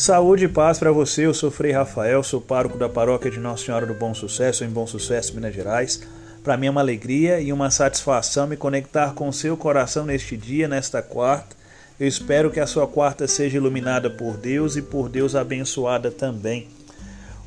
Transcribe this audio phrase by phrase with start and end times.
[0.00, 1.26] Saúde e paz para você.
[1.26, 4.68] Eu sou Frei Rafael, sou pároco da paróquia de Nossa Senhora do Bom Sucesso, em
[4.70, 6.00] Bom Sucesso, Minas Gerais.
[6.42, 10.38] Para mim é uma alegria e uma satisfação me conectar com o seu coração neste
[10.38, 11.54] dia, nesta quarta.
[12.00, 16.68] Eu espero que a sua quarta seja iluminada por Deus e por Deus abençoada também.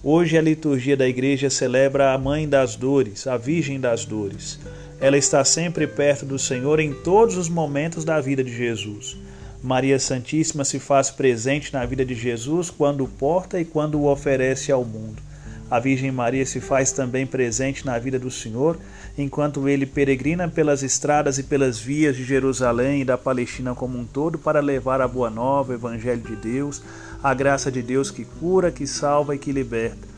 [0.04, 4.60] Hoje a liturgia da igreja celebra a Mãe das Dores, a Virgem das Dores.
[5.02, 9.18] Ela está sempre perto do Senhor em todos os momentos da vida de Jesus.
[9.64, 14.12] Maria Santíssima se faz presente na vida de Jesus quando o porta e quando o
[14.12, 15.24] oferece ao mundo.
[15.72, 18.78] A Virgem Maria se faz também presente na vida do Senhor
[19.18, 24.06] enquanto ele peregrina pelas estradas e pelas vias de Jerusalém e da Palestina como um
[24.06, 26.84] todo para levar a boa nova, o Evangelho de Deus,
[27.24, 30.13] a graça de Deus que cura, que salva e que liberta.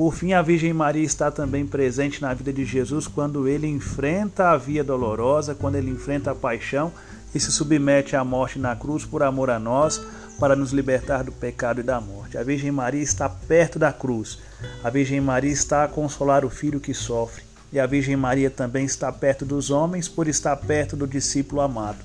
[0.00, 4.48] Por fim, a Virgem Maria está também presente na vida de Jesus quando ele enfrenta
[4.48, 6.90] a via dolorosa, quando ele enfrenta a paixão
[7.34, 10.00] e se submete à morte na cruz por amor a nós,
[10.38, 12.38] para nos libertar do pecado e da morte.
[12.38, 14.38] A Virgem Maria está perto da cruz.
[14.82, 17.44] A Virgem Maria está a consolar o filho que sofre.
[17.70, 21.98] E a Virgem Maria também está perto dos homens por estar perto do discípulo amado.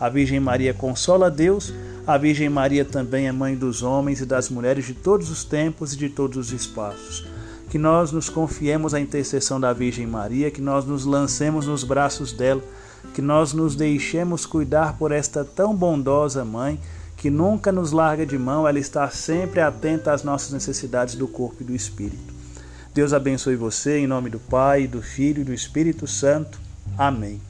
[0.00, 1.72] A Virgem Maria consola Deus,
[2.04, 5.92] a Virgem Maria também é mãe dos homens e das mulheres de todos os tempos
[5.92, 7.35] e de todos os espaços.
[7.68, 12.32] Que nós nos confiemos à intercessão da Virgem Maria, que nós nos lancemos nos braços
[12.32, 12.62] dela
[13.14, 16.78] que nós nos deixemos cuidar por esta tão bondosa mãe
[17.16, 21.62] que nunca nos larga de mão, ela está sempre atenta às nossas necessidades do corpo
[21.62, 22.34] e do espírito.
[22.92, 26.60] Deus abençoe você em nome do Pai, do Filho e do Espírito Santo.
[26.96, 27.40] Amém.